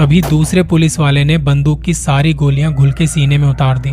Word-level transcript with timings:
तभी 0.00 0.22
दूसरे 0.22 0.62
पुलिस 0.62 0.98
वाले 0.98 1.24
ने 1.24 1.38
बंदूक 1.38 1.82
की 1.82 1.94
सारी 1.94 2.34
गोलियाँ 2.34 2.72
घुल 2.72 2.92
के 2.92 3.06
सीने 3.06 3.38
में 3.38 3.48
उतार 3.48 3.78
दी। 3.78 3.90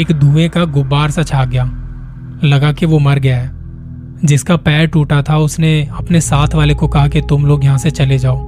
एक 0.00 0.12
धुएँ 0.12 0.48
का 0.48 0.64
गुब्बार 0.64 1.10
सा 1.10 1.22
छा 1.22 1.44
गया। 1.44 1.64
लगा 2.44 2.72
कि 2.72 2.86
वो 2.86 2.98
मर 2.98 3.18
गया 3.18 3.38
है। 3.38 3.50
जिसका 4.24 4.56
पैर 4.56 4.86
टूटा 4.86 5.22
था, 5.22 5.38
उसने 5.38 5.88
अपने 5.98 6.20
साथ 6.20 6.54
वाले 6.54 6.74
को 6.74 6.88
कहा 6.88 7.08
कि 7.08 7.20
तुम 7.20 7.46
लोग 7.46 7.64
यहाँ 7.64 7.78
से 7.78 7.90
चले 7.90 8.18
जाओ। 8.18 8.46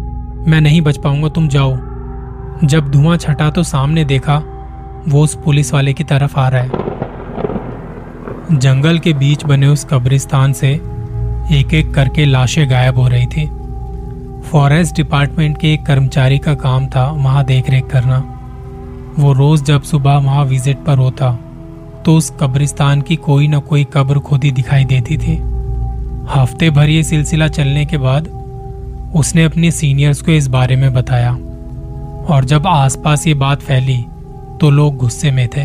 मैं 0.48 0.60
नहीं 0.60 0.80
बच 0.80 0.96
पाऊँगा, 0.96 1.28
तुम 1.28 1.48
जाओ। 1.48 1.76
जब 2.64 2.90
धुआँ 2.90 3.16
छटा 3.16 3.50
तो 3.50 3.62
सामने 3.62 4.04
देखा, 4.04 4.36
वो 5.09 5.24
उस 5.24 5.34
पुलिस 5.45 5.74
वाले 5.74 5.93
की 5.93 6.04
तरफ़ 6.04 6.40
आ 6.40 6.48
रहा 6.48 6.62
है। 6.62 6.70
जंगल 8.59 8.98
के 8.98 9.12
बीच 9.12 9.45
बने 9.45 9.66
उस 9.66 9.84
कब्रिस्तान 9.84 10.52
से 10.52 10.68
एक 11.52 11.68
एक 11.74 11.95
करके 11.95 12.24
लाशें 12.24 12.70
गायब 12.70 12.98
हो 12.98 13.09
रही 13.09 13.27
थी। 13.27 13.50
फॉरेस्ट 14.43 14.96
डिपार्टमेंट 14.96 15.58
के 15.58 15.72
एक 15.72 15.85
कर्मचारी 15.86 16.39
का 16.39 16.54
काम 16.57 16.86
था 16.86 17.07
वहाँ 17.12 17.44
देख 17.44 17.71
रेख 17.71 17.86
करना। 17.86 18.18
वो 19.18 19.32
रोज 19.32 19.62
जब 19.64 19.82
सुबह 19.82 20.16
वहाँ 20.16 20.44
विज़िट 20.44 20.85
पर 20.86 20.99
होता 20.99 21.30
तो 22.04 22.14
उस 22.16 22.30
कब्रिस्तान 22.40 23.02
की 23.02 23.16
कोई 23.18 23.49
ना 23.49 23.58
कोई 23.61 23.85
कब्र 23.93 24.18
खुद 24.21 24.44
ही 24.44 24.50
दिखाई 24.52 24.85
देती 24.85 25.16
थी। 25.18 25.36
हफ़्ते 26.30 26.71
भर 26.71 26.89
ये 26.89 27.02
सिलसिला 27.04 27.49
चलने 27.49 27.85
के 27.86 27.99
बाद 27.99 28.29
उसने 29.16 29.44
अपने 29.44 29.71
सीनियर्स 29.71 30.22
को 30.22 30.32
इस 30.32 30.46
बारे 30.49 30.77
में 30.77 30.93
बताया। 30.94 31.32
और 32.24 32.44
जब 32.44 32.66
आसपास 32.66 33.27
ये 33.27 33.34
बात 33.36 33.62
फैली 33.62 33.98
तो 34.61 34.70
लोग 34.70 34.97
गुस्से 34.97 35.30
में 35.30 35.47
थे। 35.48 35.64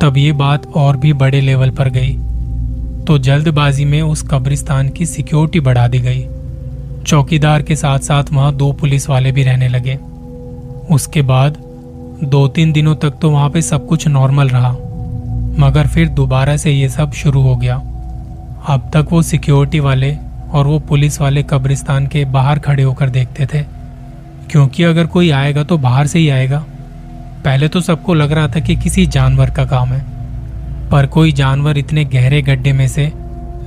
तब 0.00 0.16
ये 0.16 0.32
बात 0.34 0.66
और 0.76 0.96
भी 0.96 1.12
बड़े 1.14 1.40
लेवल 1.40 1.70
पर 1.70 1.88
गई। 1.90 2.12
तो 3.06 3.18
जल्दबाजी 3.20 3.84
में 3.84 4.00
उस 4.02 4.22
कब्रिस्तान 4.22 4.88
की 4.88 5.06
सिक्योरिटी 5.06 5.60
बढ़ा 5.60 5.86
दी 5.88 5.98
गई। 5.98 6.26
चौकीदार 7.10 7.62
के 7.62 7.74
साथ 7.76 7.98
साथ 7.98 8.24
वहाँ 8.32 8.52
दो 8.54 8.70
पुलिस 8.72 9.08
वाले 9.08 9.30
भी 9.32 9.42
रहने 9.42 9.68
लगे। 9.68 9.94
उसके 10.94 11.22
बाद 11.22 11.56
दो 12.24 12.46
तीन 12.48 12.72
दिनों 12.72 12.94
तक 12.94 13.18
तो 13.22 13.30
वहाँ 13.30 13.48
पे 13.50 13.62
सब 13.62 13.86
कुछ 13.86 14.06
नॉर्मल 14.08 14.48
रहा, 14.48 14.70
मगर 15.60 15.86
फिर 15.86 16.08
दोबारा 16.10 16.56
से 16.56 16.72
ये 16.72 16.88
सब 16.88 17.12
शुरू 17.12 17.42
हो 17.42 17.56
गया। 17.56 17.74
अब 18.66 18.90
तक 18.94 19.08
वो 19.10 19.22
सिक्योरिटी 19.22 19.80
वाले 19.80 20.14
और 20.52 20.66
वो 20.66 20.78
पुलिस 20.78 21.20
वाले 21.20 21.42
कब्रिस्तान 21.42 22.06
के 22.06 22.24
बाहर 22.30 22.58
खड़े 22.58 22.82
होकर 22.82 23.10
देखते 23.10 23.46
थे, 23.46 23.64
क्योंकि 24.50 24.82
अगर 24.84 25.06
कोई 25.08 25.30
आएगा 25.32 25.64
तो 25.64 25.78
बाहर 25.78 26.06
से 26.06 26.18
ही 26.18 26.28
आएगा। 26.28 26.64
पहले 27.44 27.68
तो 27.68 27.80
सबको 27.80 28.14
लग 28.14 28.32
रहा 28.32 28.48
था 28.48 28.60
कि 28.60 28.76
किसी 28.76 29.06
जानवर 29.08 29.50
का 29.50 29.64
काम 29.66 29.88
है, 29.88 30.04
पर 30.90 31.06
कोई 31.08 31.32
जानवर 31.34 31.78
इतने 31.78 32.04
गहरे 32.06 32.42
गड्ढे 32.42 32.72
में 32.72 32.88
से 32.88 33.12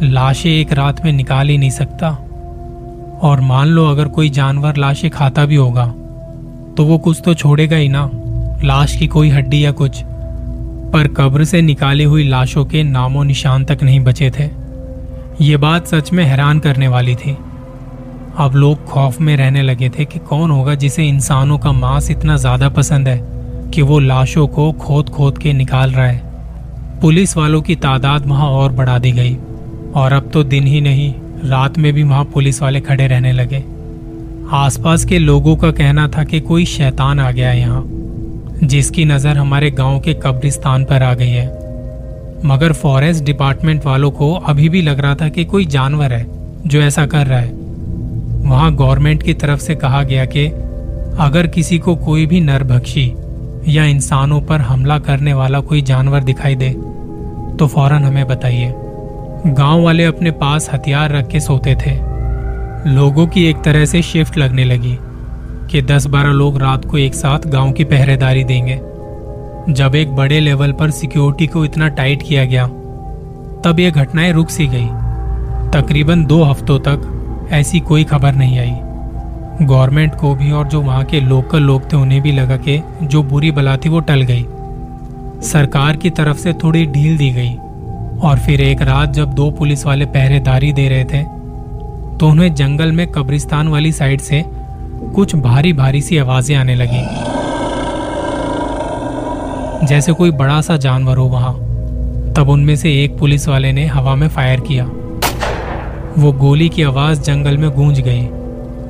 लाशें 0.03 0.51
एक 0.51 0.73
रात 0.73 1.05
में 1.05 1.11
निकाल 1.11 1.49
ही 1.49 1.57
नहीं 1.57 1.69
सकता। 1.73 2.17
और 3.23 3.41
मान 3.41 3.67
लो 3.67 3.85
अगर 3.85 4.07
कोई 4.07 4.29
जानवर 4.29 4.77
लाशें 4.77 5.09
खाता 5.11 5.45
भी 5.45 5.55
होगा 5.55 5.85
तो 6.77 6.85
वो 6.85 6.97
कुछ 6.97 7.21
तो 7.25 7.33
छोड़ेगा 7.33 7.77
ही 7.77 7.89
ना, 7.89 8.09
लाश 8.63 8.95
की 8.95 9.07
कोई 9.07 9.29
हड्डी 9.29 9.63
या 9.65 9.71
कुछ। 9.73 10.01
पर 10.93 11.07
कब्र 11.17 11.43
से 11.45 11.61
निकाली 11.61 12.03
हुई 12.03 12.27
लाशों 12.29 12.65
के 12.65 12.83
नामो 12.83 13.23
निशान 13.23 13.65
तक 13.65 13.83
नहीं 13.83 13.99
बचे 13.99 14.31
थे। 14.31 14.49
ये 15.41 15.57
बात 15.57 15.87
सच 15.87 16.11
में 16.13 16.23
हैरान 16.25 16.59
करने 16.59 16.87
वाली 16.87 17.15
थी। 17.15 17.37
अब 18.37 18.55
लोग 18.55 18.85
खौफ 18.85 19.19
में 19.21 19.35
रहने 19.37 19.61
लगे 19.61 19.89
थे 19.89 20.05
कि 20.05 20.19
कौन 20.19 20.51
होगा 20.51 20.75
जिसे 20.75 21.07
इंसानों 21.07 21.57
का 21.57 21.71
मांस 21.71 22.11
इतना 22.11 22.37
ज़्यादा 22.37 22.69
पसंद 22.71 23.07
है 23.07 23.19
कि 23.69 23.81
वो 23.81 23.99
लाशों 24.01 24.47
को 24.47 24.71
खोद 24.77 25.09
खोद 25.09 25.37
के 25.37 25.53
निकाल 25.53 25.91
रहा 25.91 26.05
है। 26.05 26.99
पुलिस 27.01 27.35
वालों 27.37 27.61
की 27.61 27.75
तादाद 27.77 28.25
वहाँ 28.25 28.49
और 28.51 28.71
बढ़ा 28.71 28.97
दी 28.99 29.11
गई, 29.11 29.35
और 29.93 30.13
अब 30.13 30.29
तो 30.33 30.43
दिन 30.45 30.67
ही 30.67 30.81
नहीं 30.81 31.13
रात 31.43 31.77
में 31.77 31.91
भी 31.93 32.03
वहाँ 32.03 32.23
पुलिस 32.25 32.61
वाले 32.61 32.79
खड़े 32.81 33.07
रहने 33.07 33.31
लगे। 33.31 33.63
आसपास 34.55 35.05
के 35.05 35.17
लोगों 35.19 35.55
का 35.55 35.71
कहना 35.71 36.07
था 36.07 36.23
कि 36.23 36.39
कोई 36.41 36.65
शैतान 36.65 37.19
आ 37.19 37.31
गया 37.31 37.51
यहाँ, 37.51 37.83
जिसकी 38.63 39.05
नज़र 39.05 39.37
हमारे 39.37 39.71
गाँव 39.71 39.99
के 39.99 40.13
कब्रिस्तान 40.23 40.85
पर 40.85 41.03
आ 41.03 41.13
गई 41.13 41.29
है। 41.29 41.47
मगर 42.45 42.73
फॉरेस्ट 42.73 43.23
डिपार्टमेंट 43.23 43.85
वालों 43.85 44.11
को 44.11 44.33
अभी 44.33 44.69
भी 44.69 44.81
लग 44.81 44.99
रहा 44.99 45.15
था 45.15 45.27
कि 45.29 45.45
कोई 45.45 45.65
जानवर 45.65 46.13
है 46.13 46.25
जो 46.67 46.81
ऐसा 46.81 47.05
कर 47.05 47.27
रहा 47.27 47.39
है। 47.39 47.51
वहाँ 48.43 48.73
गवर्नमेंट 48.75 49.23
की 49.23 49.33
तरफ़ 49.33 49.59
से 49.59 49.75
कहा 49.75 50.03
गया 50.03 50.25
कि 50.25 50.45
अगर 51.19 51.47
किसी 51.47 51.79
को 51.79 51.95
कोई 51.95 52.25
भी 52.25 52.39
नरभक्षी 52.41 53.11
या 53.67 53.85
इंसानों 53.85 54.41
पर 54.41 54.61
हमला 54.61 54.97
करने 54.99 55.33
वाला 55.33 55.59
कोई 55.61 55.81
जानवर 55.81 56.23
दिखाई 56.23 56.55
दे 56.55 56.69
तो 57.59 57.67
फ़ौरन 57.67 58.03
हमें 58.03 58.25
बताइए। 58.27 58.73
गाँव 59.47 59.81
वाले 59.81 60.05
अपने 60.05 60.31
पास 60.31 60.69
हथियार 60.73 61.11
रख 61.11 61.27
के 61.27 61.39
सोते 61.39 61.75
थे। 61.75 61.91
लोगों 62.89 63.27
की 63.27 63.45
एक 63.45 63.57
तरह 63.63 63.85
से 63.85 64.01
शिफ्ट 64.01 64.37
लगने 64.37 64.63
लगी 64.63 64.97
कि 65.71 65.81
10-12 65.81 66.31
लोग 66.31 66.57
रात 66.57 66.85
को 66.85 66.97
एक 66.97 67.15
साथ 67.15 67.39
गाँव 67.39 67.71
की 67.71 67.83
पहरेदारी 67.83 68.43
देंगे। 68.43 68.75
जब 69.73 69.95
एक 69.95 70.15
बड़े 70.15 70.39
लेवल 70.39 70.71
पर 70.71 70.91
सिक्योरिटी 70.91 71.47
को 71.47 71.65
इतना 71.65 71.87
टाइट 71.87 72.23
किया 72.23 72.45
गया, 72.45 72.67
तब 73.65 73.75
ये 73.79 73.91
घटनाएँ 73.91 74.31
रुक 74.31 74.49
सी 74.49 74.67
गई। 74.67 74.87
तकरीबन 75.71 76.25
दो 76.25 76.43
हफ्तों 76.43 76.79
तक 76.79 77.49
ऐसी 77.51 77.79
कोई 77.79 78.03
खबर 78.03 78.33
नहीं 78.33 78.59
आई। 78.59 78.73
गवर्नमेंट 79.65 80.15
को 80.15 80.35
भी 80.35 80.51
और 80.51 80.67
जो 80.67 80.81
वहाँ 80.81 81.03
के 81.03 81.19
लोकल 81.19 81.61
लोग 81.61 81.93
थे, 81.93 81.97
उन्हें 81.97 82.21
भी 82.21 82.31
लगा 82.31 82.57
कि 82.57 82.83
जो 83.03 83.23
बुरी 83.23 83.51
बला 83.51 83.77
थी 83.77 83.89
वो 83.89 83.99
टल 83.99 84.21
गई। 84.21 84.45
सरकार 85.41 85.95
की 85.95 86.09
तरफ़ 86.09 86.37
से 86.37 86.53
थोड़ी 86.53 86.85
ढील 86.85 87.17
दी 87.17 87.29
गई। 87.29 87.57
और 88.23 88.39
फिर 88.39 88.61
एक 88.61 88.81
रात 88.81 89.09
जब 89.09 89.33
दो 89.33 89.49
पुलिस 89.51 89.85
वाले 89.85 90.05
पहरेदारी 90.05 90.71
दे 90.73 90.87
रहे 90.89 91.03
थे 91.03 91.23
तो 92.17 92.27
उन्हें 92.27 92.53
जंगल 92.55 92.91
में 92.91 93.07
कब्रिस्तान 93.07 93.67
वाली 93.67 93.91
साइड 93.91 94.21
से 94.21 94.43
कुछ 95.15 95.35
भारी 95.35 95.73
भारी 95.73 96.01
सी 96.01 96.17
आवाज़ें 96.17 96.55
आने 96.55 96.75
लगी। 96.75 97.01
जैसे 99.87 100.13
कोई 100.13 100.31
बड़ा 100.31 100.59
सा 100.61 100.77
जानवर 100.77 101.17
हो 101.17 101.25
वहाँ, 101.25 101.53
तब 102.33 102.49
उनमें 102.49 102.75
से 102.75 102.93
एक 103.03 103.17
पुलिस 103.17 103.47
वाले 103.47 103.71
ने 103.71 103.85
हवा 103.85 104.15
में 104.15 104.27
फायर 104.27 104.59
किया। 104.59 104.85
वो 106.17 106.31
गोली 106.31 106.69
की 106.69 106.83
आवाज़ 106.83 107.21
जंगल 107.21 107.57
में 107.57 107.69
गूंज 107.71 107.99
गई, 107.99 108.25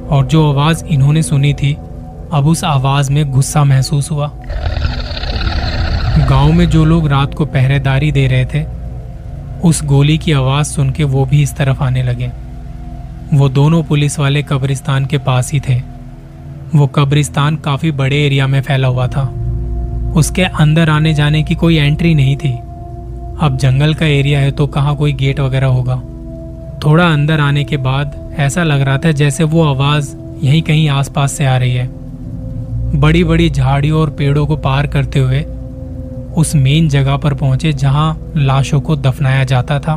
और 0.08 0.26
जो 0.26 0.50
आवाज़ 0.52 0.86
इन्होंने 0.86 1.24
सुनी 1.24 1.54
थी, 1.54 1.74
अब 2.34 2.48
उस 2.48 2.64
आवाज़ 2.64 3.12
में 3.12 3.32
गुस्सा 3.32 3.64
महसूस 3.64 4.12
हुआ। 4.12 4.32
गाँव 6.30 6.52
में 6.52 6.66
जो 6.70 6.86
लोग 6.86 7.08
रात 7.08 7.34
को 7.34 7.46
पहरेदारी 7.46 8.12
दे 8.12 8.28
रहे 8.28 8.46
थे 8.46 8.83
उस 9.66 9.86
गोली 9.86 10.18
की 10.18 10.32
आवाज़ 10.32 10.68
सुन 10.68 10.90
के 10.90 11.04
वो 11.04 11.26
भी 11.26 11.42
इस 11.42 11.56
तरफ़ 11.56 11.84
आने 11.84 12.04
लगे। 12.04 12.32
वो 13.34 13.50
दोनों 13.50 13.84
पुलिस 13.84 14.20
वाले 14.20 14.44
कब्रिस्तान 14.44 15.06
के 15.06 15.18
पास 15.18 15.52
ही 15.52 15.60
थे। 15.60 15.82
वो 16.76 16.88
कब्रिस्तान 16.88 17.56
काफ़ी 17.56 17.92
बड़े 17.92 18.26
एरिया 18.26 18.48
में 18.48 18.62
फैला 18.62 18.88
हुआ 18.88 19.08
था। 19.08 19.34
उसके 20.16 20.44
अंदर 20.44 20.90
आने 20.90 21.14
जाने 21.14 21.44
की 21.44 21.56
कोई 21.56 21.78
एंट्री 21.78 22.16
नहीं 22.16 22.38
थी। 22.38 22.52
अब 23.42 23.58
जंगल 23.62 23.94
का 23.94 24.06
एरिया 24.06 24.40
है 24.40 24.52
तो 24.52 24.68
कहाँ 24.68 24.96
कोई 24.96 25.14
गेट 25.14 25.40
वगैरह 25.40 25.68
होगा? 25.68 25.96
थोड़ा 26.86 27.14
अंदर 27.14 27.40
आने 27.40 27.64
के 27.64 27.78
बाद 27.78 28.36
ऐसा 28.38 28.64
लग 28.64 28.82
रहा 28.82 28.98
था 28.98 29.12
जैसे 29.12 29.44
वो 29.44 29.64
आवाज़ 29.64 30.16
यहीं 30.44 30.62
कहीं 30.62 30.90
आसपास 30.90 31.32
से 31.32 31.46
आ 31.46 31.58
रही 31.58 31.74
है। 31.74 31.90
बड़ी 33.00 33.24
बड़ी 33.24 33.50
झाड़ियों 33.50 34.02
और 34.02 34.10
पेड़ों 34.10 34.46
को 34.48 34.56
पार 34.58 34.88
करते 34.88 35.20
हुए 35.20 35.46
उस 36.38 36.56
मेन 36.56 36.88
जगह 36.90 37.18
पर 37.18 37.34
पहुँचे 37.34 37.74
जहाँ 37.74 38.34
लाशों 38.38 38.80
को 38.82 38.96
दफनाया 38.96 39.44
जाता 39.44 39.80
था। 39.80 39.94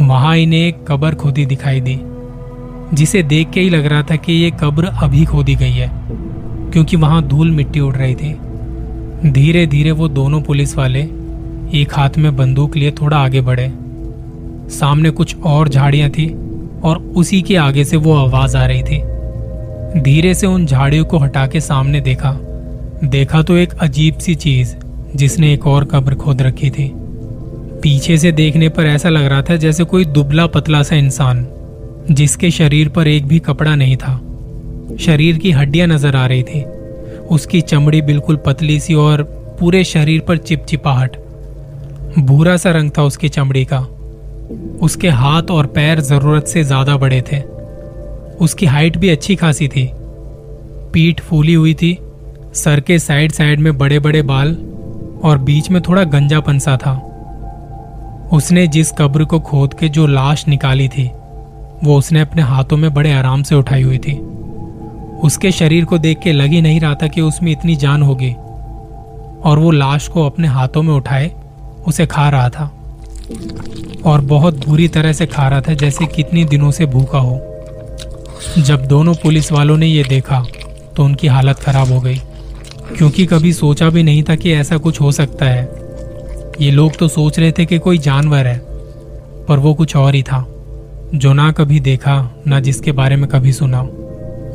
वहाँ 0.00 0.36
इन्हें 0.36 0.60
एक 0.60 0.84
कब्र 0.88 1.14
खोदी 1.14 1.46
दिखाई 1.46 1.80
दी, 1.80 1.98
जिसे 2.94 3.22
देख 3.22 3.50
के 3.50 3.60
ही 3.60 3.70
लग 3.70 3.86
रहा 3.86 4.02
था 4.02 4.16
कि 4.16 4.32
ये 4.32 4.50
कब्र 4.60 4.90
अभी 5.02 5.24
खोदी 5.24 5.54
गई 5.54 5.72
है, 5.72 5.90
क्योंकि 6.72 6.96
वहाँ 6.96 7.22
धूल 7.22 7.50
मिट्टी 7.50 7.80
उड़ 7.80 7.94
रही 7.96 8.14
थी। 8.14 8.32
धीरे 9.26 9.66
धीरे 9.66 9.90
वो 9.90 10.08
दोनों 10.08 10.40
पुलिस 10.42 10.76
वाले 10.76 11.00
एक 11.72 11.94
हाथ 11.94 12.18
में 12.18 12.36
बंदूक 12.36 12.76
लिए 12.76 12.90
थोड़ा 12.90 13.16
आगे 13.16 13.40
बढ़े। 13.40 13.68
सामने 14.70 15.10
कुछ 15.10 15.36
और 15.36 15.68
झाड़ियाँ 15.68 16.10
थी 16.10 16.28
और 16.84 16.98
उसी 17.16 17.42
के 17.42 17.56
आगे 17.56 17.84
से 17.84 17.96
वो 17.96 18.14
आवाज़ 18.16 18.56
आ 18.56 18.66
रही 18.66 18.82
थी। 18.82 20.02
धीरे 20.02 20.34
से 20.34 20.46
उन 20.46 20.66
झाड़ियों 20.66 21.04
को 21.04 21.18
हटा 21.18 21.46
के 21.46 21.60
सामने 21.60 22.00
देखा। 22.00 22.38
देखा 23.04 23.42
तो 23.42 23.56
एक 23.56 23.72
अजीब 23.74 24.14
सी 24.14 24.34
चीज़ 24.34 24.74
जिसने 25.16 25.52
एक 25.52 25.66
और 25.66 25.84
कब्र 25.84 26.14
खोद 26.14 26.42
रखी 26.42 26.70
थी। 26.70 26.90
पीछे 27.82 28.16
से 28.18 28.32
देखने 28.32 28.68
पर 28.68 28.86
ऐसा 28.86 29.08
लग 29.08 29.24
रहा 29.24 29.42
था 29.42 29.56
जैसे 29.56 29.84
कोई 29.84 30.04
दुबला 30.04 30.46
पतला 30.46 30.82
सा 30.82 30.96
इंसान, 30.96 31.46
जिसके 32.10 32.50
शरीर 32.50 32.88
पर 32.88 33.08
एक 33.08 33.26
भी 33.26 33.38
कपड़ा 33.38 33.74
नहीं 33.74 33.96
था। 33.96 34.16
शरीर 35.00 35.38
की 35.38 35.50
हड्डियाँ 35.50 35.86
नज़र 35.88 36.16
आ 36.16 36.26
रही 36.26 36.42
थी। 36.42 36.62
उसकी 37.30 37.60
चमड़ी 37.60 38.02
बिल्कुल 38.02 38.36
पतली 38.36 38.78
सी 38.80 38.94
और 38.94 39.22
पूरे 39.60 39.84
शरीर 39.84 40.20
पर 40.20 40.36
चिपचिपाहट। 40.38 41.16
भूरा 42.18 42.56
सा 42.56 42.70
रंग 42.70 42.90
था 42.98 43.02
उसकी 43.02 43.28
चमड़ी 43.28 43.64
का। 43.64 43.78
उसके 44.82 45.08
हाथ 45.08 45.50
और 45.50 45.66
पैर 45.66 46.00
ज़रूरत 46.00 46.46
से 46.46 46.64
ज़्यादा 46.64 46.96
बड़े 46.96 47.22
थे। 47.22 47.40
उसकी 48.44 48.66
हाइट 48.66 48.96
भी 48.96 49.08
अच्छी 49.08 49.36
खासी 49.36 49.68
थी। 49.68 49.90
पीठ 50.92 51.20
फूली 51.20 51.54
हुई 51.54 51.74
थी। 51.74 51.98
सर 52.54 52.80
के 52.80 52.98
साइड 52.98 53.32
साइड 53.32 53.60
में 53.60 53.76
बड़े 53.78 53.98
बड़े 53.98 54.22
बाल 54.22 54.56
और 55.24 55.38
बीच 55.38 55.70
में 55.70 55.82
थोड़ा 55.82 56.04
गंजापन 56.04 56.58
सा 56.58 56.76
था। 56.76 57.06
उसने 58.32 58.66
जिस 58.66 58.92
कब्र 58.92 59.24
को 59.24 59.40
खोद 59.40 59.74
के 59.74 59.88
जो 59.88 60.06
लाश 60.06 60.48
निकाली 60.48 60.88
थी, 60.88 61.10
वो 61.84 61.98
उसने 61.98 62.20
अपने 62.20 62.42
हाथों 62.42 62.76
में 62.76 62.94
बड़े 62.94 63.12
आराम 63.12 63.42
से 63.42 63.54
उठाई 63.54 63.82
हुई 63.82 63.98
थी। 63.98 64.18
उसके 65.22 65.50
शरीर 65.52 65.84
को 65.84 65.98
देख 65.98 66.18
के 66.18 66.32
लग 66.32 66.50
ही 66.50 66.62
नहीं 66.62 66.80
रहा 66.80 66.94
था 66.94 67.06
कि 67.06 67.20
उसमें 67.20 67.52
इतनी 67.52 67.76
जान 67.76 68.02
होगी। 68.02 68.32
और 69.44 69.58
वो 69.58 69.70
लाश 69.70 70.08
को 70.08 70.26
अपने 70.26 70.48
हाथों 70.48 70.82
में 70.82 70.94
उठाए, 70.94 71.30
उसे 71.88 72.06
खा 72.06 72.28
रहा 72.30 72.48
था। 72.48 72.72
और 74.04 74.20
बहुत 74.20 74.68
बुरी 74.68 74.88
तरह 74.88 75.12
से 75.12 75.26
खा 75.26 75.48
रहा 75.48 75.60
था, 75.60 75.74
जैसे 75.74 76.06
कितने 76.06 76.44
दिनों 76.44 76.70
से 76.70 76.86
भूखा 76.86 77.18
हो। 77.18 77.40
जब 78.58 78.86
दोनों 78.86 79.14
पुलिस 79.14 79.52
वालों 79.52 79.76
ने 79.76 79.86
ये 79.86 80.04
देखा 80.04 80.44
तो 80.96 81.04
उनकी 81.04 81.26
हालत 81.26 81.58
खराब 81.58 81.92
हो 81.92 82.00
गई। 82.00 82.20
क्योंकि 82.96 83.26
कभी 83.26 83.52
सोचा 83.52 83.88
भी 83.90 84.02
नहीं 84.02 84.22
था 84.22 84.34
कि 84.34 84.52
ऐसा 84.52 84.76
कुछ 84.76 85.00
हो 85.00 85.12
सकता 85.12 85.46
है। 85.46 85.68
ये 86.60 86.70
लोग 86.70 86.96
तो 86.96 87.08
सोच 87.08 87.38
रहे 87.38 87.52
थे 87.52 87.66
कि 87.66 87.78
कोई 87.78 87.98
जानवर 87.98 88.46
है, 88.46 88.58
पर 89.48 89.58
वो 89.58 89.74
कुछ 89.74 89.96
और 89.96 90.14
ही 90.14 90.22
था, 90.22 90.46
जो 91.14 91.32
ना 91.32 91.52
कभी 91.52 91.80
देखा, 91.80 92.34
ना 92.46 92.60
जिसके 92.60 92.92
बारे 92.92 93.16
में 93.16 93.28
कभी 93.30 93.52
सुना। 93.52 93.88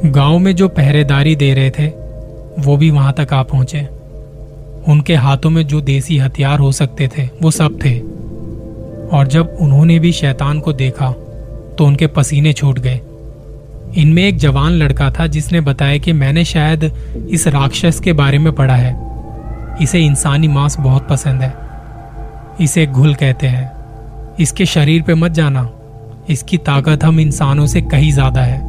गाँव 0.06 0.40
में 0.40 0.56
जो 0.56 0.68
पहरेदारी 0.68 1.36
दे 1.36 1.54
रहे 1.54 1.70
थे, 1.70 1.88
वो 2.60 2.78
भी 2.78 2.90
वहाँ 2.90 3.14
तक 3.18 3.34
आ 3.34 3.44
पहुँचे। 3.44 3.88
उनके 4.88 5.16
हाथों 5.16 5.50
में 5.50 5.68
जो 5.68 5.82
देसी 5.82 6.18
हथियार 6.18 6.60
हो 6.60 6.72
सकते 6.72 7.08
थे, 7.08 7.30
वो 7.42 7.52
सब 7.52 7.80
थे। 7.86 8.00
और 9.18 9.28
जब 9.28 9.58
उन्होंने 9.60 10.00
भी 10.00 10.12
शैतान 10.12 10.60
को 10.60 10.74
देखा 10.74 11.12
तो 11.78 11.86
उनके 11.86 12.08
पसीने 12.08 12.54
छूट 12.54 12.80
गए। 12.80 13.02
इनमें 13.98 14.24
एक 14.24 14.38
जवान 14.38 14.72
लड़का 14.72 15.10
था 15.12 15.28
जिसने 15.28 15.62
बताया 15.62 15.98
कि 15.98 16.14
मैंने 16.14 16.44
शायद 16.46 16.84
इस 17.30 17.48
राक्षस 17.48 18.00
के 18.00 18.14
बारे 18.14 18.38
में 18.38 18.54
पढ़ा 18.54 18.76
है। 18.76 18.94
इसे 19.84 20.00
इंसानी 20.00 20.48
मांस 20.48 20.78
बहुत 20.80 21.08
पसंद 21.10 21.42
है। 21.42 21.54
इसे 22.62 22.86
घुल 22.86 23.16
कहते 23.16 23.48
हैं। 23.48 24.36
इसके 24.40 24.66
शरीर 24.66 25.02
पे 25.02 25.14
मत 25.14 25.32
जाना। 25.32 25.70
इसकी 26.30 26.58
ताकत 26.58 27.04
हम 27.04 27.20
इंसानों 27.20 27.66
से 27.66 27.82
कहीं 27.82 28.12
ज़्यादा 28.12 28.42
है। 28.42 28.60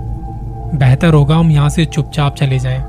बेहतर 0.79 1.15
होगा 1.15 1.37
हम 1.37 1.51
यहाँ 1.51 1.69
से 1.69 1.85
चुपचाप 1.85 2.37
चले 2.37 2.59
जाएँ। 2.59 2.85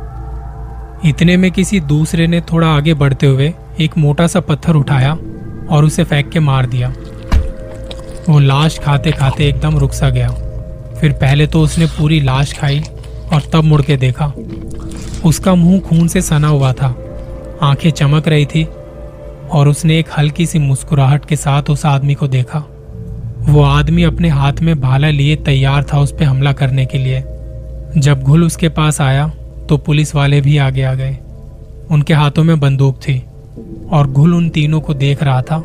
इतने 1.06 1.38
में 1.38 1.52
किसी 1.52 1.80
दूसरे 1.80 2.28
ने 2.28 2.42
थोड़ा 2.42 2.68
आगे 2.68 2.94
बढ़ते 2.94 3.28
हुए 3.28 3.54
एक 3.80 3.98
मोटा 3.98 4.28
सा 4.28 4.40
पत्थर 4.40 4.76
उठाया 4.76 5.14
और 5.70 5.86
उसे 5.86 6.04
फेंक 6.04 6.30
के 6.30 6.40
मार 6.40 6.66
दिया। 6.66 6.94
वो 8.30 8.40
लाश 8.40 8.80
खाते 8.80 9.12
खाते 9.12 9.48
एकदम 9.48 9.78
रुक 9.78 9.94
सा 9.94 10.10
गया। 10.10 10.36
फिर 11.02 11.12
पहले 11.12 11.48
तो 11.48 11.62
उसने 11.62 11.86
पूरी 11.88 12.20
लाश 12.22 12.54
खाई 12.54 12.80
और 13.34 13.50
तब 13.54 13.64
मुड़ 13.64 13.82
के 13.82 13.98
देखा। 13.98 14.32
उसका 15.26 15.56
मुँह 15.56 15.80
खून 15.80 16.08
से 16.08 16.22
सना 16.22 16.48
हुआ 16.48 16.74
था। 16.74 16.96
आँखें 17.62 17.90
चमक 17.92 18.28
रही 18.28 18.46
थी 18.46 18.64
और 19.52 19.68
उसने 19.68 19.98
एक 20.00 20.08
हल्की 20.18 20.46
सी 20.46 20.60
मुस्कुराहट 20.60 21.26
के 21.26 21.36
साथ 21.36 21.70
उस 21.70 21.86
आदमी 21.86 22.14
को 22.14 22.28
देखा। 22.28 22.60
वो 23.40 23.64
आदमी 23.64 24.04
अपने 24.04 24.30
हाथ 24.30 24.54
में 24.62 24.80
भाला 24.82 25.10
लिए 25.10 25.36
तैयार 25.36 25.84
था 25.84 26.00
उस 26.00 26.12
पर 26.12 26.24
हमला 26.24 26.52
करने 26.52 26.86
के 26.86 26.98
लिए। 26.98 27.24
जब 27.98 28.22
घुल 28.22 28.44
उसके 28.44 28.70
पास 28.70 29.02
आया 29.02 29.28
तो 29.70 29.78
पुलिस 29.78 30.16
वाले 30.16 30.42
भी 30.42 30.58
आगे 30.58 30.84
आ 30.84 30.94
गए। 30.94 31.18
उनके 31.92 32.14
हाथों 32.14 32.44
में 32.44 32.60
बंदूक 32.60 32.98
थी 32.98 33.24
और 33.92 34.08
घुल 34.08 34.34
उन 34.34 34.50
तीनों 34.50 34.82
को 34.82 34.94
देख 34.94 35.24
रहा 35.24 35.42
था। 35.42 35.64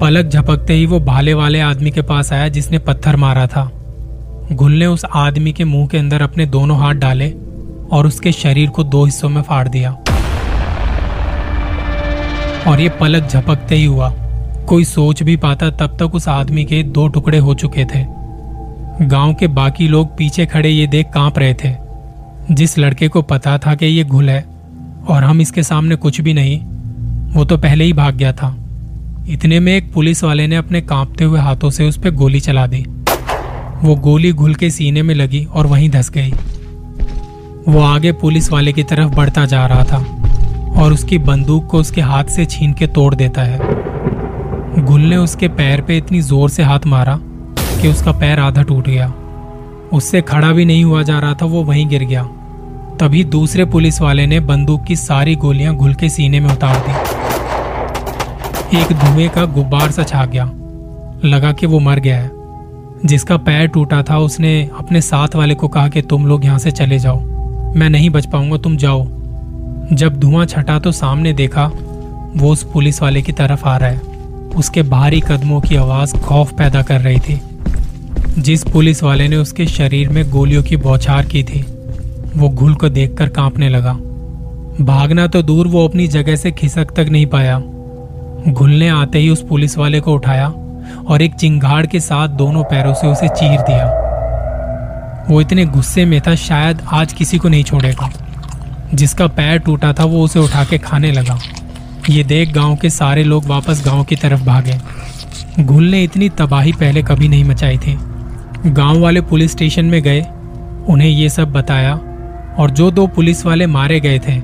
पलक 0.00 0.26
झपकते 0.26 0.74
ही 0.74 0.86
वो 0.86 1.00
भाले 1.00 1.34
वाले 1.34 1.60
आदमी 1.60 1.90
के 1.90 2.02
पास 2.02 2.32
आया 2.32 2.48
जिसने 2.48 2.78
पत्थर 2.78 3.16
मारा 3.16 3.46
था। 3.46 3.70
गुल 4.52 4.72
ने 4.72 4.86
उस 4.86 5.04
आदमी 5.04 5.52
के 5.52 5.64
मुँह 5.64 5.86
के 5.86 5.98
अंदर 5.98 6.22
अपने 6.22 6.46
दोनों 6.46 6.78
हाथ 6.78 6.94
डाले 6.94 7.34
और 7.92 8.06
उसके 8.06 8.32
शरीर 8.32 8.70
को 8.70 8.84
दो 8.84 9.04
हिस्सों 9.04 9.28
में 9.28 9.42
फाड़ 9.42 9.68
दिया। 9.68 9.90
और 12.66 12.80
ये 12.80 12.88
पलक 12.88 13.28
झपकते 13.28 13.74
ही 13.74 13.84
हुआ। 13.84 14.12
कोई 14.68 14.84
सोच 14.84 15.22
भी 15.22 15.36
पाता 15.36 15.70
तब 15.70 15.96
तक 15.96 16.14
उस 16.14 16.28
आदमी 16.28 16.64
के 16.64 16.82
दो 16.82 17.08
टुकड़े 17.08 17.38
हो 17.38 17.54
चुके 17.54 17.84
थे। 17.84 18.04
गाँव 19.06 19.34
के 19.34 19.46
बाकी 19.46 19.88
लोग 19.88 20.16
पीछे 20.16 20.46
खड़े 20.46 20.68
ये 20.68 20.86
देख 20.86 21.06
काँप 21.14 21.38
रहे 21.38 21.54
थे। 21.54 21.74
जिस 22.50 22.78
लड़के 22.78 23.08
को 23.08 23.22
पता 23.22 23.58
था 23.58 23.74
कि 23.74 23.86
ये 23.86 24.04
घुल 24.04 24.30
है 24.30 24.44
और 25.08 25.24
हम 25.24 25.40
इसके 25.40 25.62
सामने 25.62 25.96
कुछ 25.96 26.20
भी 26.20 26.34
नहीं, 26.34 26.60
वो 27.32 27.44
तो 27.44 27.56
पहले 27.56 27.84
ही 27.84 27.92
भाग 27.92 28.14
गया 28.14 28.32
था। 28.32 28.56
इतने 29.28 29.60
में 29.60 29.76
एक 29.76 29.92
पुलिस 29.92 30.24
वाले 30.24 30.46
ने 30.46 30.56
अपने 30.56 30.80
कांपते 30.80 31.24
हुए 31.24 31.40
हाथों 31.40 31.70
से 31.70 31.88
उस 31.88 31.96
पर 31.96 32.10
गोली 32.10 32.40
चला 32.40 32.66
दी। 32.66 32.86
वो 33.84 33.94
गोली 33.94 34.32
घुल 34.32 34.54
के 34.54 34.70
सीने 34.70 35.02
में 35.02 35.14
लगी 35.14 35.44
और 35.44 35.66
वहीं 35.66 35.90
धस 35.90 36.10
गई। 36.10 36.30
वो 37.68 37.80
आगे 37.80 38.12
पुलिस 38.12 38.50
वाले 38.52 38.72
की 38.72 38.82
तरफ़ 38.82 39.14
बढ़ता 39.14 39.46
जा 39.46 39.66
रहा 39.66 39.84
था 39.84 39.98
और 40.82 40.92
उसकी 40.92 41.18
बंदूक 41.18 41.66
को 41.66 41.78
उसके 41.78 42.00
हाथ 42.00 42.24
से 42.24 42.44
छीन 42.46 42.72
के 42.72 42.86
तोड़ 42.86 43.14
देता 43.14 43.42
है। 43.42 43.58
गुल 44.84 45.00
ने 45.00 45.16
उसके 45.16 45.48
पैर 45.48 45.80
पे 45.80 45.96
इतनी 45.96 46.20
ज़ोर 46.20 46.50
से 46.50 46.62
हाथ 46.62 46.86
मारा 46.86 47.18
कि 47.82 47.88
उसका 47.88 48.12
पैर 48.12 48.40
आधा 48.40 48.62
टूट 48.62 48.88
गया। 48.88 49.12
उससे 49.92 50.20
खड़ा 50.22 50.52
भी 50.52 50.64
नहीं 50.64 50.84
हुआ 50.84 51.02
जा 51.02 51.18
रहा 51.18 51.34
था, 51.34 51.46
वो 51.46 51.62
वहीं 51.64 51.88
गिर 51.88 52.02
गया। 52.02 52.22
तभी 53.00 53.24
दूसरे 53.24 53.64
पुलिस 53.64 54.00
वाले 54.00 54.26
ने 54.26 54.40
बंदूक 54.40 54.84
की 54.84 54.96
सारी 54.96 55.34
गोलियाँ 55.36 55.74
घुल 55.74 55.94
के 55.94 56.08
सीने 56.08 56.40
में 56.40 56.50
उतार 56.50 56.76
दी। 56.88 56.92
एक 58.78 58.86
धुएँ 58.86 59.28
का 59.28 59.44
गुब्बार 59.44 59.90
सा 59.90 60.02
छा 60.02 60.24
गया। 60.24 60.44
लगा 61.24 61.52
कि 61.52 61.66
वो 61.66 61.78
मर 61.78 61.98
गया 61.98 62.16
है। 62.16 62.37
जिसका 63.06 63.36
पैर 63.36 63.66
टूटा 63.66 64.02
था, 64.02 64.18
उसने 64.18 64.70
अपने 64.78 65.00
साथ 65.00 65.28
वाले 65.36 65.54
को 65.54 65.68
कहा 65.68 65.88
कि 65.88 66.02
तुम 66.02 66.26
लोग 66.26 66.44
यहाँ 66.44 66.58
से 66.58 66.70
चले 66.70 66.98
जाओ। 66.98 67.20
मैं 67.74 67.90
नहीं 67.90 68.10
बच 68.10 68.26
पाऊँगा, 68.26 68.56
तुम 68.56 68.76
जाओ। 68.76 69.06
जब 69.92 70.20
धुआँ 70.20 70.46
छटा 70.46 70.78
तो 70.78 70.92
सामने 70.92 71.32
देखा, 71.32 71.70
वो 72.36 72.48
उस 72.48 72.62
पुलिस 72.62 73.02
वाले 73.02 73.22
की 73.22 73.32
तरफ़ 73.32 73.64
आ 73.64 73.76
रहा 73.76 73.90
है। 73.90 74.00
उसके 74.56 74.82
भारी 74.82 75.20
कदमों 75.20 75.60
की 75.60 75.76
आवाज़ 75.76 76.16
खौफ 76.16 76.52
पैदा 76.52 76.82
कर 76.82 77.00
रही 77.00 77.18
थी। 77.18 77.42
जिस 78.38 78.64
पुलिस 78.64 79.02
वाले 79.02 79.28
ने 79.28 79.36
उसके 79.36 79.66
शरीर 79.66 80.08
में 80.08 80.30
गोलियों 80.30 80.62
की 80.62 80.76
बौछार 80.76 81.24
की 81.24 81.42
थी, 81.42 81.66
वो 82.36 82.48
घुल 82.48 82.74
को 82.74 82.88
देखकर 82.88 83.28
कांपने 83.28 83.68
लगा। 83.68 83.92
भागना 84.80 85.26
तो 85.26 85.42
दूर, 85.42 85.68
वो 85.68 85.88
अपनी 85.88 86.06
जगह 86.06 86.36
से 86.36 86.52
खिसक 86.52 86.84
तक 86.84 87.06
नहीं 87.10 87.26
पाया। 87.26 87.62
घुलने 88.48 88.88
आते 88.88 89.18
ही 89.18 89.30
उस 89.30 89.42
पुलिस 89.42 89.78
वाले 89.78 90.00
को 90.00 90.14
उठाया। 90.14 90.54
और 91.08 91.22
एक 91.22 91.34
चिंगाड़ 91.34 91.86
के 91.86 92.00
साथ 92.00 92.28
दोनों 92.28 92.64
पैरों 92.64 92.94
से 92.94 93.06
उसे 93.06 93.28
चीर 93.28 93.60
दिया। 93.60 94.04
वो 95.30 95.40
इतने 95.40 95.64
गुस्से 95.64 96.04
में 96.04 96.20
था, 96.20 96.34
शायद 96.34 96.82
आज 96.92 97.12
किसी 97.12 97.38
को 97.38 97.48
नहीं 97.48 97.64
छोड़ेगा। 97.64 98.10
जिसका 98.94 99.26
पैर 99.26 99.58
टूटा 99.58 99.92
था, 99.92 100.04
वो 100.04 100.22
उसे 100.22 100.38
उठा 100.38 100.64
के 100.64 100.78
खाने 100.78 101.12
लगा। 101.12 101.38
ये 102.10 102.24
देख 102.24 102.52
गाँव 102.52 102.76
के 102.76 102.90
सारे 102.90 103.24
लोग 103.24 103.44
वापस 103.46 103.82
गाँव 103.86 104.04
की 104.04 104.16
तरफ़ 104.16 104.44
भागे। 104.44 104.80
घुल 105.60 105.84
ने 105.84 106.04
इतनी 106.04 106.28
तबाही 106.28 106.72
पहले 106.72 107.02
कभी 107.02 107.28
नहीं 107.28 107.44
मचाई 107.44 107.78
थी। 107.78 107.98
गाँव 108.66 109.00
वाले 109.00 109.20
पुलिस 109.20 109.52
स्टेशन 109.52 109.84
में 109.84 110.02
गए, 110.02 110.20
उन्हें 110.88 111.08
ये 111.08 111.28
सब 111.28 111.52
बताया, 111.52 112.00
और 112.58 112.70
जो 112.70 112.90
दो 112.90 113.06
पुलिस 113.06 113.46
वाले 113.46 113.66
मारे 113.66 114.00
गए 114.00 114.18
थे, 114.18 114.42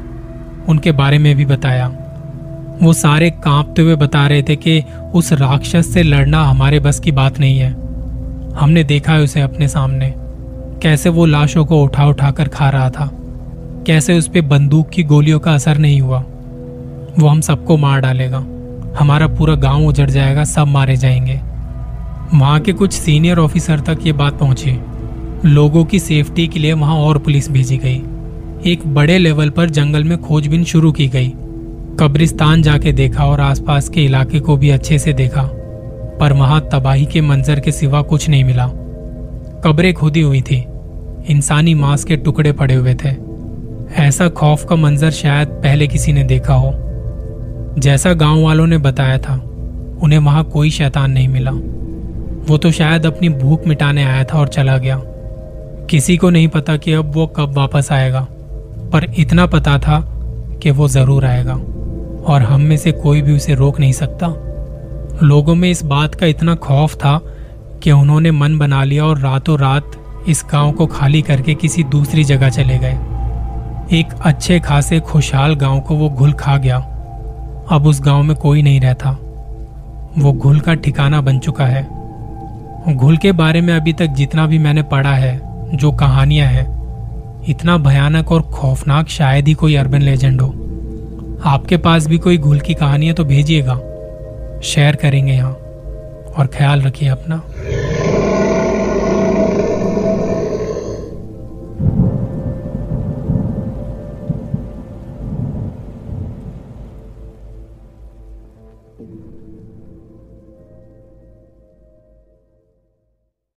उनके 0.69 0.93
बारे 0.93 1.19
में 1.19 1.37
भी 1.37 1.47
बताया। 1.47 1.93
वो 2.85 2.93
सारे 2.93 3.31
कांपते 3.31 3.83
हुए 3.83 3.97
बता 3.97 4.27
रहे 4.27 4.43
थे 4.43 4.57
कि 4.57 4.83
उस 5.15 5.33
राक्षस 5.33 5.93
से 5.93 6.03
लड़ना 6.03 6.45
हमारे 6.45 6.81
बस 6.81 7.01
की 7.01 7.13
बात 7.13 7.41
नहीं 7.41 7.59
है। 7.59 7.71
हमने 8.55 8.85
देखा 8.85 9.13
है 9.13 9.21
उसे 9.21 9.41
अपने 9.41 9.69
सामने। 9.69 10.15
कैसे 10.83 11.09
वो 11.09 11.27
लाशों 11.27 11.65
को 11.65 11.83
उठा 11.83 12.07
उठा 12.07 12.31
कर 12.31 12.49
खा 12.49 12.71
रहा 12.71 12.91
था। 12.91 13.11
कैसे 13.87 14.19
उस 14.19 14.29
पर 14.29 14.41
बंदूक 14.41 14.91
की 14.91 15.03
गोलियों 15.03 15.39
का 15.39 15.55
असर 15.55 15.79
नहीं 15.79 16.01
हुआ। 16.01 16.25
वो 17.19 17.27
हम 17.27 17.41
सबको 17.41 17.77
मार 17.77 18.01
डालेगा। 18.01 18.47
हमारा 18.99 19.27
पूरा 19.27 19.55
गाँव 19.55 19.87
उजड़ 19.87 20.11
जाएगा, 20.11 20.45
सब 20.45 20.67
मारे 20.67 20.97
जाएँगे। 20.97 21.41
वहाँ 22.39 22.61
के 22.61 22.73
कुछ 22.73 22.93
सीनियर 22.93 23.39
ऑफिसर 23.39 23.81
तक 23.81 23.99
ये 24.07 24.13
बात 24.13 24.39
पहुँची। 24.39 24.81
लोगों 25.45 25.85
की 25.85 25.99
सेफ्टी 25.99 26.49
के 26.49 26.59
लिए 26.59 26.73
वहाँ 26.73 26.95
और 26.95 27.19
पुलिस 27.19 27.51
भेजी 27.51 27.77
गई। 27.77 28.03
एक 28.71 28.81
बड़े 28.87 29.19
लेवल 29.19 29.51
पर 29.51 29.71
जंगल 29.71 30.05
में 30.05 30.19
खोजबीन 30.19 30.65
शुरू 30.65 30.93
की 30.93 31.09
गई। 31.09 31.33
कब्रिस्तान 32.01 32.63
जाके 32.63 32.93
देखा 32.93 33.25
और 33.25 33.41
आसपास 33.41 33.89
के 33.89 34.05
इलाके 34.05 34.41
को 34.41 34.57
भी 34.57 34.71
अच्छे 34.71 34.99
से 34.99 35.13
देखा, 35.13 35.43
पर 36.21 36.33
वहाँ 36.33 36.61
तबाही 36.73 37.05
के 37.07 37.21
मंजर 37.21 37.61
के 37.61 37.73
सिवा 37.73 38.03
कुछ 38.03 38.29
नहीं 38.29 38.45
मिला। 38.45 38.67
कब्रें 39.65 39.93
खुदी 39.95 40.21
हुई 40.21 40.41
थी। 40.43 40.57
इंसानी 41.29 41.75
मांस 41.75 42.05
के 42.05 42.17
टुकड़े 42.17 42.53
पड़े 42.53 42.75
हुए 42.75 42.95
थे। 42.95 43.17
ऐसा 44.03 44.29
खौफ 44.29 44.65
का 44.65 44.77
मंजर 44.77 45.11
शायद 45.11 45.49
पहले 45.49 45.87
किसी 45.87 46.13
ने 46.13 46.25
देखा 46.25 46.55
हो। 46.55 46.73
जैसा 47.79 48.13
गाँव 48.13 48.43
वालों 48.43 48.67
ने 48.67 48.79
बताया 48.79 49.19
था, 49.19 49.35
उन्हें 50.03 50.19
वहाँ 50.19 50.45
कोई 50.45 50.71
शैतान 50.71 51.11
नहीं 51.11 51.29
मिला। 51.29 51.51
वो 52.49 52.59
तो 52.59 52.71
शायद 52.71 53.07
अपनी 53.07 53.29
भूख 53.29 53.67
मिटाने 53.67 54.05
आया 54.05 54.25
था 54.25 54.39
और 54.39 54.49
चला 54.49 54.79
गया। 54.79 55.01
किसी 55.91 56.17
को 56.17 56.31
नहीं 56.31 56.49
पता 56.49 56.77
कि 56.77 56.93
अब 56.93 57.13
वो 57.15 57.27
कब 57.27 57.57
वापस 57.57 57.89
आएगा, 57.93 58.27
पर 58.93 59.13
इतना 59.19 59.47
पता 59.47 59.79
था 59.79 60.01
कि 60.63 60.71
वो 60.71 60.89
ज़रूर 60.89 61.25
आएगा। 61.25 61.55
और 62.27 62.43
हम 62.43 62.61
में 62.61 62.77
से 62.77 62.93
कोई 62.93 63.23
भी 63.23 63.37
उसे 63.37 63.55
रोक 63.55 63.81
नहीं 63.81 63.93
सकता। 63.93 64.27
लोगों 65.23 65.55
में 65.55 65.71
इस 65.71 65.85
बात 65.85 66.15
का 66.15 66.27
इतना 66.27 66.55
खौफ 66.55 66.95
था 66.95 67.21
कि 67.83 67.91
उन्होंने 67.91 68.31
मन 68.31 68.59
बना 68.59 68.85
लिया 68.85 69.05
और 69.05 69.19
रातों 69.19 69.59
रात 69.59 69.91
इस 70.29 70.45
गाँव 70.53 70.73
को 70.73 70.87
खाली 70.87 71.23
करके 71.23 71.55
किसी 71.55 71.85
दूसरी 71.85 72.25
जगह 72.25 72.49
चले 72.49 72.79
गए। 72.79 72.99
एक 73.99 74.07
अच्छे 74.21 74.61
खासे 74.61 75.01
खुशहाल 75.01 75.55
गाँव 75.55 75.81
को 75.81 75.95
वो 75.95 76.11
घुल 76.11 76.33
खा 76.33 76.57
गया। 76.57 76.77
अब 77.71 77.87
उस 77.87 78.01
गाँव 78.03 78.23
में 78.23 78.37
कोई 78.37 78.63
नहीं 78.63 78.81
रहता। 78.81 79.11
वो 80.19 80.33
घुल 80.33 80.61
का 80.61 80.75
ठिकाना 80.75 81.21
बन 81.21 81.39
चुका 81.39 81.67
है। 81.67 81.89
घुल 82.97 83.17
के 83.17 83.33
बारे 83.33 83.61
में 83.61 83.75
अभी 83.75 83.93
तक 83.93 84.07
जितना 84.07 84.47
भी 84.47 84.59
मैंने 84.59 84.83
पढ़ा 84.83 85.15
है, 85.15 85.41
जो 85.77 85.93
कहानियाँ 85.93 86.47
हैं, 86.47 86.75
इतना 87.49 87.79
भयानक 87.79 88.33
और 88.33 88.43
खौफनाक 88.43 89.09
शायद 89.09 89.49
ही 89.49 89.55
कोई 89.55 89.75
अर्बन 89.75 90.03
लेजेंड 90.03 90.41
हो। 90.41 90.64
आपके 91.45 91.77
पास 91.77 92.07
भी 92.07 92.19
कोई 92.19 92.39
घुल 92.39 92.61
की 92.61 92.75
कहानी 92.75 93.07
है 93.07 93.13
तो 93.13 93.25
भेजिएगा। 93.25 93.75
शेयर 94.65 94.97
करेंगे 94.97 95.33
यहाँ 95.33 95.53
और 96.39 96.47
ख्याल 96.47 96.83
रखिए 96.83 97.09
अपना। 97.09 97.37